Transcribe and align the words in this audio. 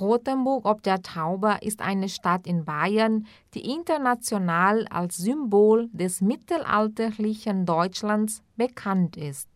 Rothenburg 0.00 0.64
ob 0.64 0.82
der 0.82 1.02
Tauber 1.02 1.62
ist 1.62 1.82
eine 1.82 2.08
Stadt 2.08 2.46
in 2.46 2.64
Bayern, 2.64 3.26
die 3.54 3.70
international 3.70 4.86
als 4.88 5.16
Symbol 5.16 5.88
des 5.92 6.20
mittelalterlichen 6.20 7.66
Deutschlands 7.66 8.42
bekannt 8.56 9.16
ist. 9.16 9.48